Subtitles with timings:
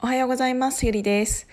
[0.00, 0.84] おはようございます。
[0.84, 1.46] ゆりです。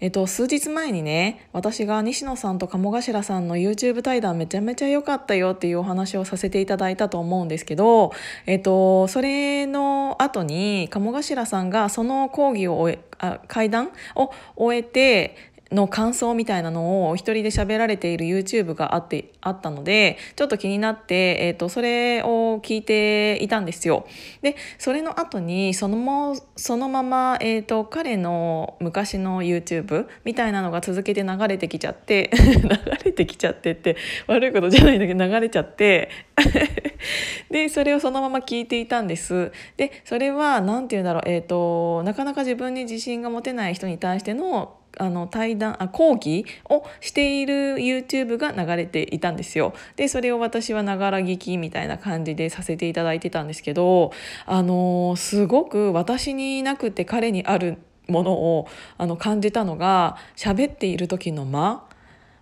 [0.00, 8.12] えっと、数日前にね、私が西野さんと鴨頭さんの YouTube 対談めちゃめちゃ良かったよっていうお話をさせていただいたと思うんですけど、
[8.44, 24.06] えっと、それの後に鴨頭さんがその講義を終え、あ、会談を終えて、の感想みたいなのを一人で喋られている YouTube があってあったのでちょっと気になって、えー、とそれを聞いていたんですよ。
[24.42, 32.30] でそれの後にそのもそのまま、えー、と彼の昔の YouTube みたいなのが続けて流れてきちゃって
[32.62, 32.68] 流
[33.04, 33.96] れてきちゃってって
[34.28, 36.10] 悪いことじゃないんだけど流れちゃって
[37.50, 39.50] でそれをそのまま聞いていたんです。
[39.76, 49.74] でそれは何て言うんだろう、えー、となかなか自分に自信が持てない人に対してのあの対談あ講義をしている YouTube が流れていたんですよ。
[49.96, 54.12] でそれを私はながら聞きみたいな感じでさせていただいてたんですけど
[54.46, 57.78] あのすごく私になくて彼にある
[58.08, 61.82] ものをあの感じたのが喋っている時の間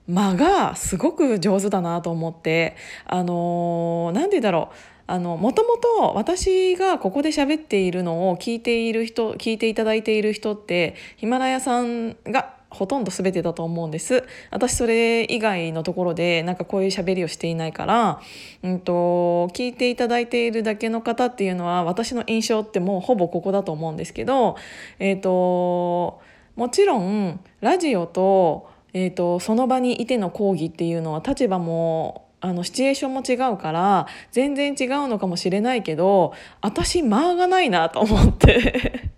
[0.06, 14.24] 間がすごく上手だなと思ってあの何て言うんだろうあのもともと私がここで喋っているのを聞いている人聞いていただいている人ってヒマラヤさんがほとんど全てだと思うんです。
[14.50, 18.20] 私それ以外のところでなんかこういう喋りをしていないから、
[18.64, 24.56] うんと、聞いていただいているだけの方っていうのは私の印象ってもうほぼここだと思うんですけど、
[24.98, 26.20] えーと、
[26.56, 39.10] もちろんラジオと,、えーとその場にいての講義っていうのは立場もあのシチュエーションも違うから全然違うのかもしれないけど私間がないなと思って。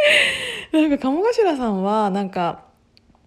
[0.72, 2.64] なんか鴨頭さんはなんか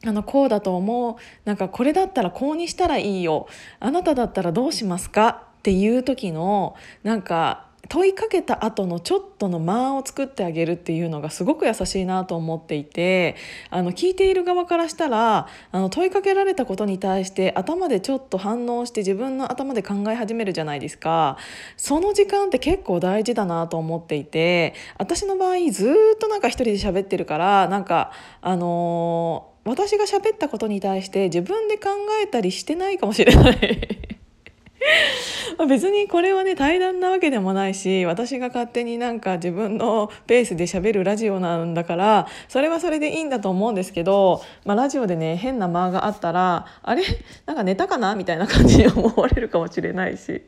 [0.06, 1.16] あのこうだと思う。
[1.46, 3.48] なんかこれだったらこうにしたらいいよ。
[3.80, 5.44] あなただったらどうしますか？
[5.60, 13.36] っていう時のなんか問いかけた後のちょっとの間を作ってあげるっていうのがすごく優しいなと思っていて
[13.70, 21.38] あの聞いている側からしたらあの問いかけられたことに対して頭でちょっと反応して自分の頭で考え始めるじゃないですか。
[21.78, 28.12] その時間って結構大事だなと思っていて私の場合ずっとなんか一人で喋ってるからなんか
[28.42, 31.90] あのー私が喋ったことに対して自分で考
[32.24, 34.17] えたりしてないかもしれない。
[35.68, 47.04] 別にこれはね対談なわけでもないし私が勝手になんか自分のペースで喋るラジオなんだからそれはそれでいいんだと思うんですけど、まあ、ラジオでね変な間があったらあれ？
[47.46, 48.16] なんか寝たかな？
[48.16, 50.44] みたいな感じに思われるかもしれないし。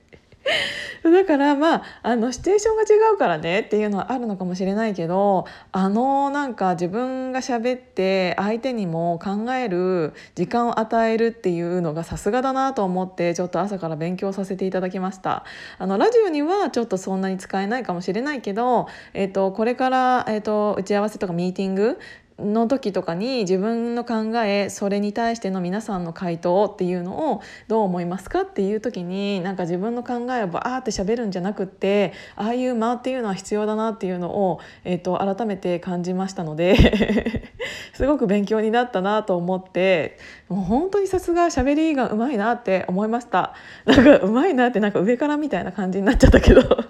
[1.04, 15.44] だからまああのシチュエーションが違うからねっていうのはあるのかもしれないけどあのなんか自分が喋って相手にも考える時間を与えるっていうのがさすがだなと思ってちょっと朝から勉強させていただきました。
[15.78, 22.00] あのラジオにはちょっとそんなに使えないかもしれないけど、えっと、これから、えっと、打ち合わせとかミーティング
[22.40, 36.76] の時とかに自分の考えそれに対しての皆さんの回答っていうのをどう思いますかっていう時になんか自分の考えをバーって喋るんじゃなくってああいう間っていうのは必要だなっていうのを、えー、と改めて感じましたので
[37.94, 40.18] すごく勉強になったなと思って
[40.48, 43.54] もう本当にさすが喋りがうまいなって思いました
[43.86, 46.89] なんかうまいなってなんか上からみたいな感じになっちゃったけど。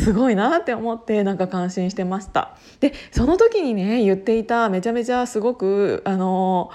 [0.00, 2.56] すごいなって思ってなんか感心してました。
[2.80, 6.70] でその時にね言っていためちゃめちゃすごくあの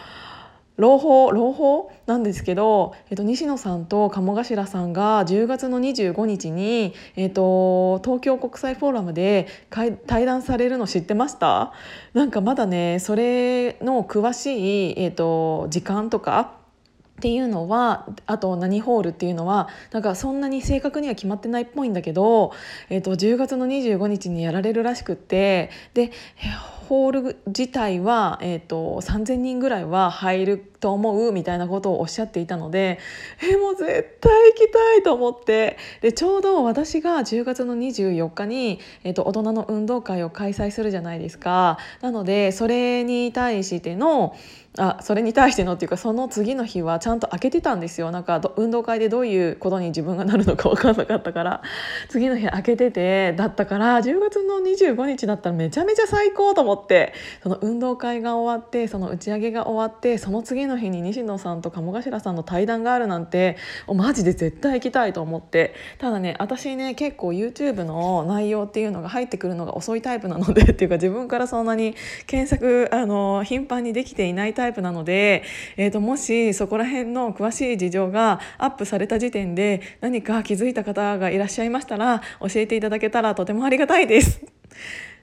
[0.78, 1.90] 朗報朗報？
[2.06, 11.72] なんですけど、えっと、西野さんと鴨頭さんが10月の25日に、えっと、東京国際フォーラムで対談されるの知ってました？
[12.14, 16.52] なんかまだねそれの詳しい、えっと、時間とか
[17.18, 22.52] っていうのはあと何ホールっていうのはなんかそんなに正確には決まってないっぽいんだけど、
[22.90, 26.12] えー、と10月の25日にやられるらしくってで
[26.88, 33.00] ホール自体は、えーと、3,000人ぐらいは入ると思うみたいなことをおっしゃっていたので
[33.42, 35.78] えもう絶対行きたいと思って。
[36.02, 41.80] でちょうど私が10月の24日に、えーと、大人の運動会を開催するじゃないですか。
[42.02, 44.36] なのでそれに対しての
[44.78, 48.12] あそれに対してのっていうかその次の日はちゃんと開けてたんですよ。
[48.12, 51.62] なんか運動会でどういうことに自分がなるのか分かんなかったから。
[52.10, 57.14] 次の日開けててだったから10月の25日だったらめちゃめちゃ最高と思って。
[57.42, 63.58] その運動会が終わってその打ち上げが終わってその次のの日に西野さんと鴨頭さんの対談があるなんて
[63.88, 71.96] マジで絶対行きたいと思ってただね私ね結構 YouTube の内容っていうのが入ってくるのが遅いタイプなのでっていうか自分からそんなに
[72.28, 75.44] 検索あの頻繁にできていないタイプなので、
[75.78, 84.42] えー、ともしそこら辺の詳しい事情がアップされた時点で何か気づいた方がいらっしゃいましたら教えていただけたらとてもありがたいです。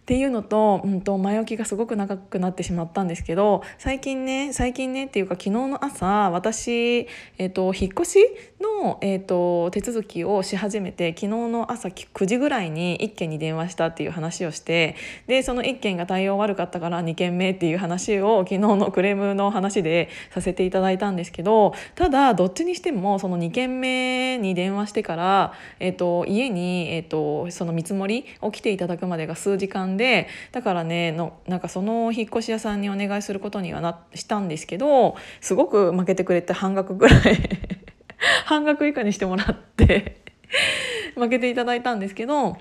[0.02, 7.06] っていうのと,、うん、と前置きがすごく長くなってしまったんですけど最近ね最近ねっていうか昨日の朝私、
[7.38, 8.18] えーと、引っ越し
[8.60, 14.96] のの、えーと、手続きをし始めて昨日の朝9時ぐらいに1件に電話したっていう話をして
[15.28, 37.91] でその1件が対応悪かったから2件目っていう話を昨日のクレームの話でさせていただいたんですけどただどっちにしてもその2件目に電話してから、えーと、家に、えー、とその見積もりを来ていただくまでが数時間でだからねのなんかその引っ越し屋さんにお願いすることにはなしたんですけどすごく負けてくれて半額ぐらい。
[38.46, 40.22] 半額以下にしてもらって
[41.14, 42.56] 負けていただいたんですけど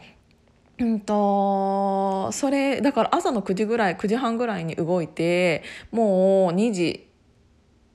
[0.80, 7.08] うんとそれだから朝の9時ぐらい9時半ぐらいに動いてもう2時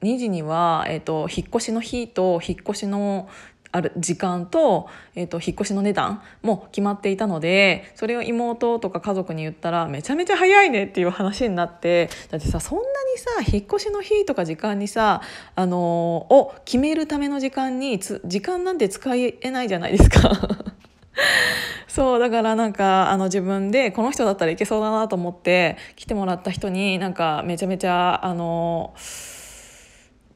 [0.02, 3.28] 2時には、えーと引っ越しの日と引っ越しの
[3.72, 12.88] ある時間と,、えーと、引っ越しの値段も決まっていたのでそれを妹とか家族に言ったらめちゃめちゃ早いねっていう話になってだってさそんなに
[13.44, 15.20] さ引っ越しの日とか時間にさ、
[15.54, 15.78] あのー、
[16.34, 20.30] を決めるための時間に時間なんて使えないじゃないですか。
[21.88, 28.92] そうだからなんかあの自分でこの人だったらいけそうだなと思って来てもらった人になんかめちゃめちゃあの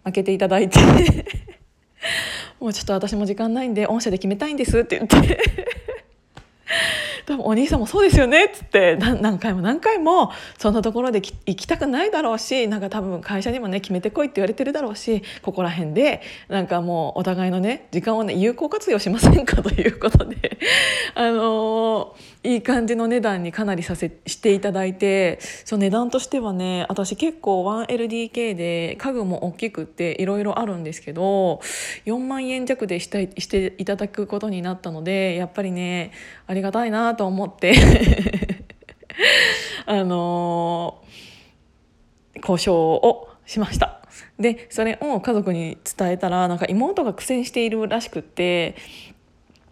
[0.04, 0.78] 負けていただいて
[2.60, 5.40] もうちょっと私も時間ないんで御社で決めたいんですって言って。
[7.26, 8.96] 多分お兄さんもそうですよねっつって。
[8.96, 20.58] 何回も何回もそんなところで行きたくないだろうしなんか多分会社にもね決めてこいって言われてるだろうしここら辺でなんかもうお互いのね時間をね有効活用しませんかということで。
[21.14, 31.60] あのーいい感じの値段にかなりさせしていただいてその値段としてはね私結構 1LDK で家具も大きくっていろいろあるんですけど
[32.06, 36.12] 4万円弱でしたしていただくことになったのでやっぱりね
[36.46, 37.75] ありがたいなと思って
[39.84, 44.00] あのー、交渉をしました。
[44.38, 48.76] でそれを家族に伝えたらなんか妹が苦戦しているらしくって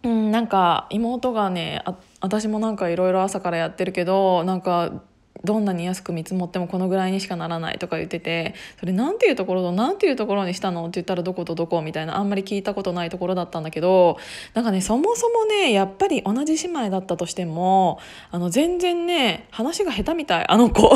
[0.02, 5.02] うん、なんか妹がねあ私もなんかいろいろ朝からやってるけどなんか
[5.44, 14.18] どんなに安く見積もってもこのぐらいにしかならないとか言っててそれなんていうところとなんていうところにしたのって言ったらどことどこみたいなあんまり聞いたことないところだったんだけど
[14.54, 18.00] なんかねそもそもねやっぱり同じ姉妹だったとしても
[18.30, 20.90] あの全然ね話が下手みたいあの子。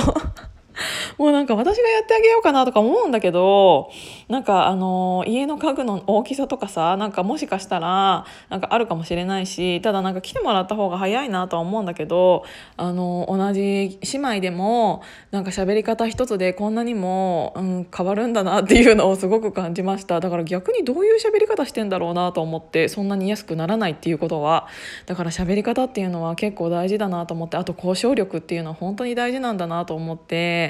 [1.18, 3.90] もうなんか私がやってあげようかなとか思うんだけど
[4.28, 12.44] なんかあの家の家具の大きさとかさなんかもしかしたらなんかあるかもしれないしただなんか来てもらった方が早いなとは思うんだけど
[12.76, 24.68] あの同じ姉妹でもなんか喋り方一つでこんなにも、うん、変わるんだなっていうのをすごく感じましただから逆にどういう喋り方してんだろうなと思ってそんなに安くならないっていうことは
[25.06, 30.61] だから喋り方っていうのは結構大事だなと思ってあと交渉力っていうのは本当に大事なんだなと思って。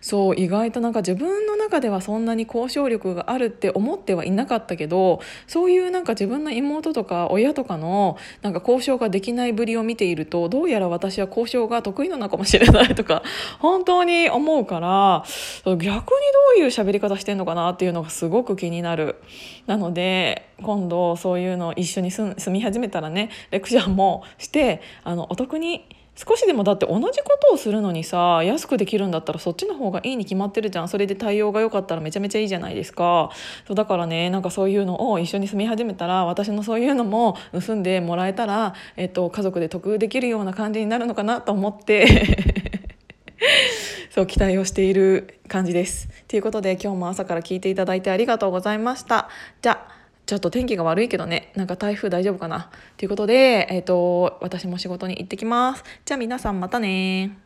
[0.00, 13.22] そう意外となんか自分の中ではそんなに交渉力があるって思ってはいなかったけどそういうなんか自分の妹とか親とかのなんか交渉ができないぶりを見ているとどうやら私は交渉が得意なのかもしれないとか
[13.60, 15.24] 本当に思うから
[15.64, 16.06] 逆にど
[16.56, 19.16] ういう喋り方してんのかなっていうのがすごく気になる。
[19.66, 25.84] なので今度そういうの一緒に住み始めたらねレクチャーもしてあのお得に
[26.14, 33.30] 少しでもだって同じことをするのにさ安くできるんだったらそっちの方がいいに決まってるじゃんそれで対応が良かったらめちゃめちゃいいじゃないですか
[33.66, 42.06] そうだからねなんかそういうのを一緒に住み始めたら私のそういうのも盗んでもらえたら、えっと、家族で得できるような感じになるのかなと思って
[44.10, 46.08] そう期待をしている感じです。
[46.28, 49.30] ということで今日も朝から聞いていただいてありがとうございました。
[49.62, 50.01] じゃあ
[50.32, 52.70] ちょっと天気が悪いけどね、なんか台風大丈夫かな。
[52.96, 55.84] ということで、えっ、ー、と、私も仕事に行ってきます。
[56.06, 57.36] じゃあ皆さんまたね